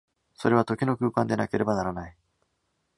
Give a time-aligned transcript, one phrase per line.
[0.33, 2.17] それは時の空間でなければならない。